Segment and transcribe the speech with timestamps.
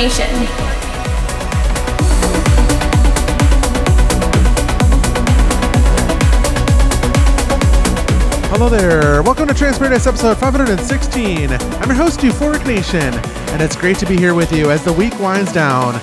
[0.00, 0.46] Paradise with Euphoric Nation.
[8.50, 9.22] Hello there.
[9.22, 11.52] Welcome to Trance episode 516.
[11.52, 13.00] I'm your host, Euphoric Nation,
[13.52, 15.94] and it's great to be here with you as the week winds down.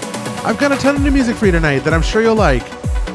[0.44, 2.66] I've got a ton of new music for you tonight that I'm sure you'll like.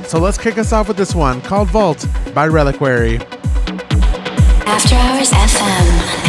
[0.06, 3.18] So let's kick us off with this one called Vault by Reliquary.
[4.66, 6.21] After Hours FM.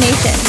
[0.00, 0.41] Nation.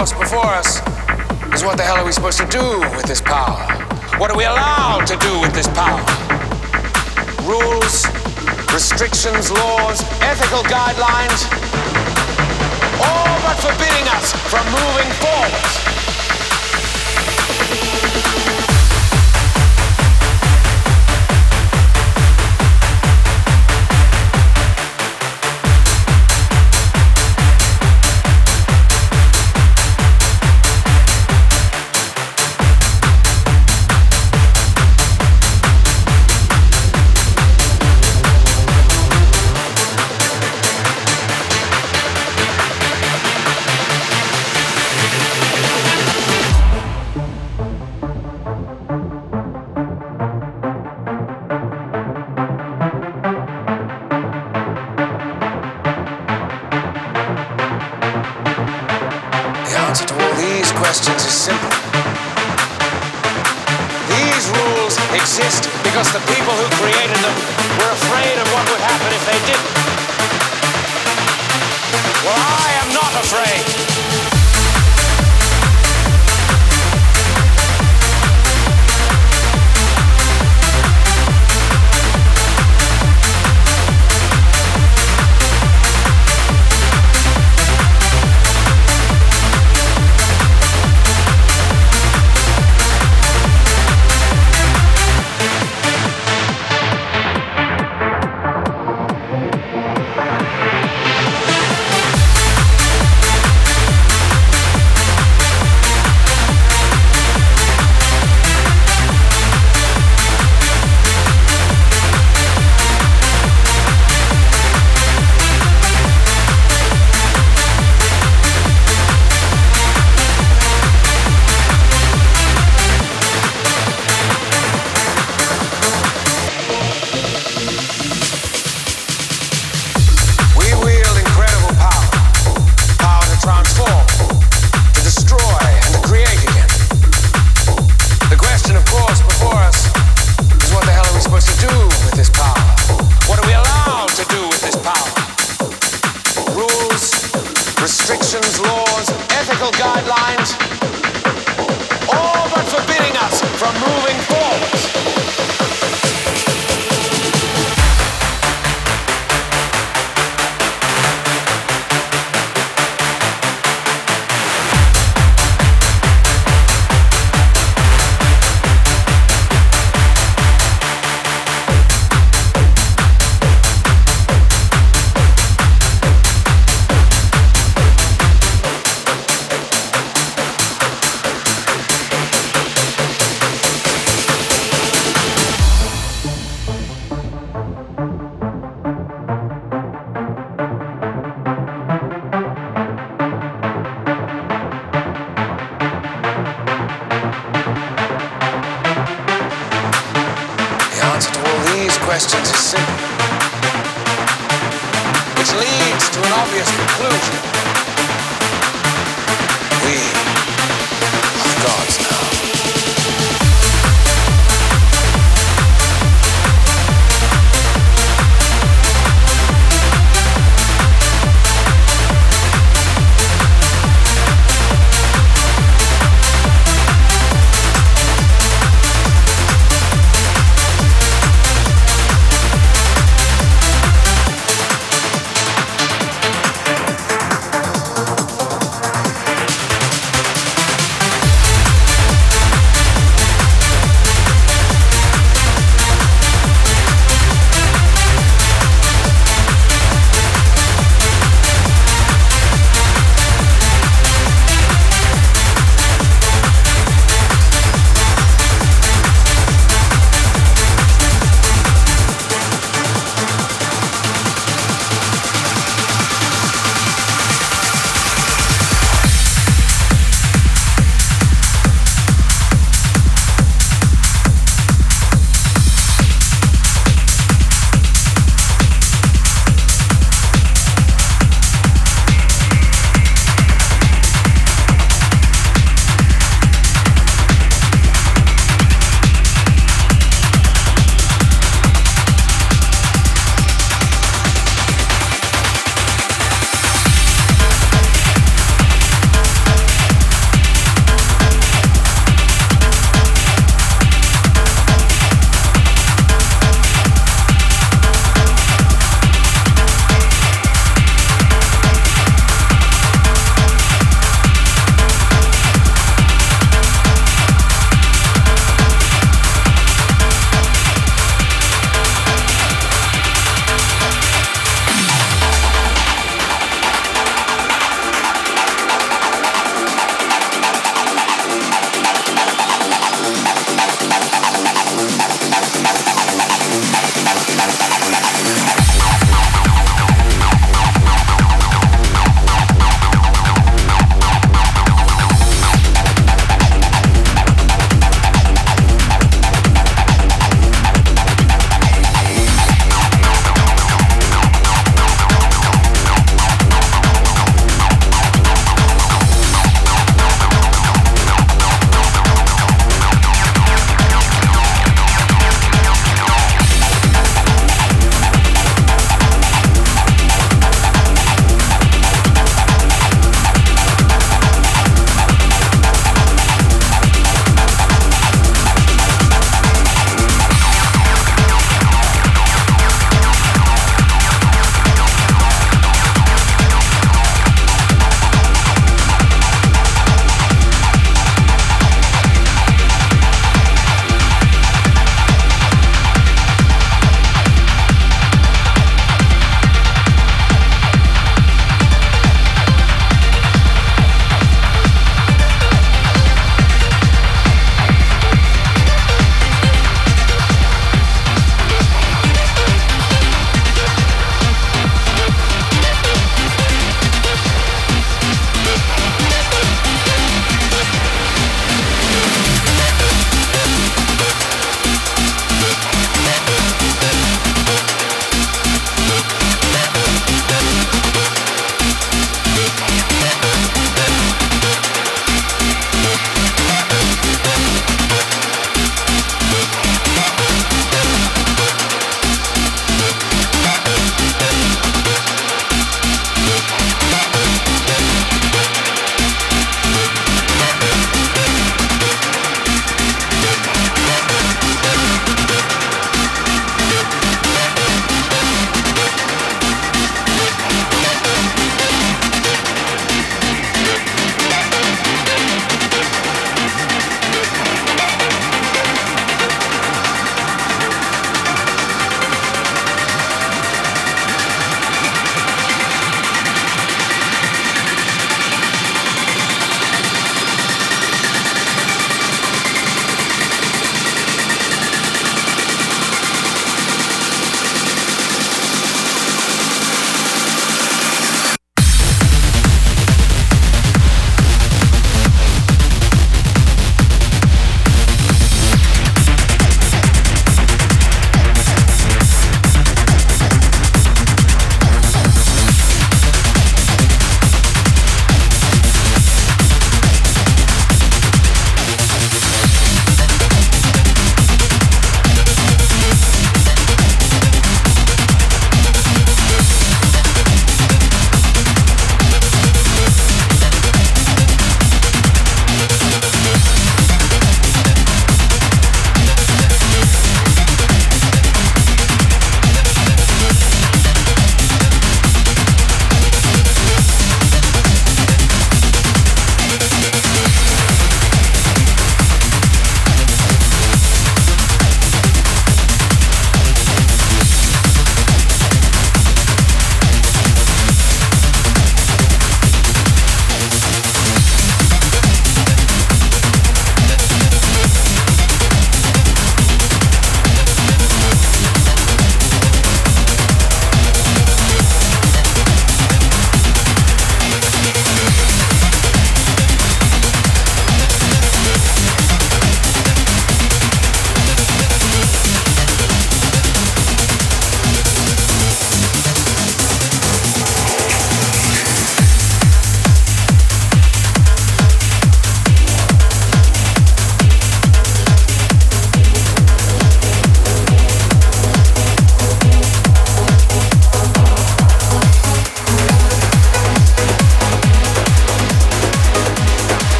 [0.00, 0.80] Before us
[1.52, 3.68] is what the hell are we supposed to do with this power?
[4.16, 6.00] What are we allowed to do with this power?
[7.44, 8.08] Rules,
[8.72, 11.44] restrictions, laws, ethical guidelines,
[12.96, 16.09] all but forbidding us from moving forward.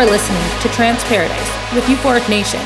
[0.00, 2.60] Are listening to Trance Paradise with Euphoric Nation.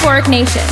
[0.00, 0.69] Euphoric Nation.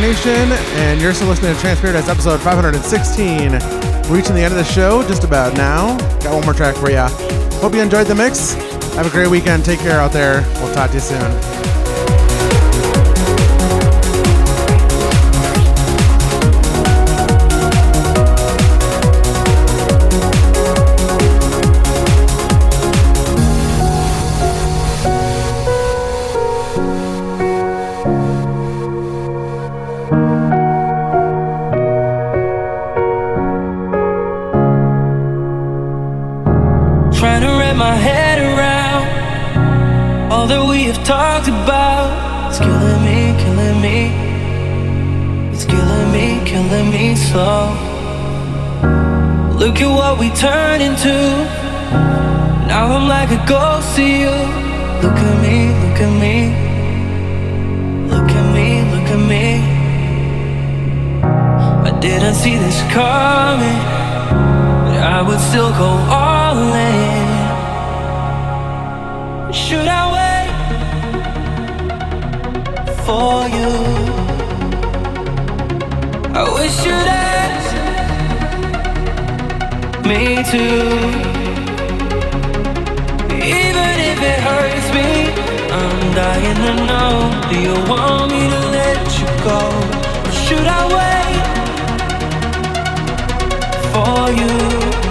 [0.00, 3.52] Nation, and you're still listening to Trance Paradise episode 516.
[4.12, 5.96] reaching the end of the show just about now.
[6.20, 7.06] Got one more track for you.
[7.60, 8.54] Hope you enjoyed the mix.
[8.94, 9.64] Have a great weekend.
[9.64, 10.42] Take care out there.
[10.60, 11.77] We'll talk to you soon.
[49.68, 51.14] Look at what we turn into.
[52.66, 54.30] Now I'm like a ghost to you.
[55.02, 56.36] Look at me, look at me.
[58.08, 59.46] Look at me, look at me.
[61.88, 63.80] I didn't see this coming,
[64.84, 67.07] but I would still go all in.
[73.08, 73.72] For you?
[76.40, 77.08] I wish you'd
[77.40, 77.68] ask
[80.10, 80.84] me too.
[83.60, 85.08] Even if it hurts me,
[85.80, 87.14] I'm dying to know.
[87.50, 89.60] Do you want me to let you go?
[90.26, 91.44] Or should I wait
[93.94, 95.07] for you?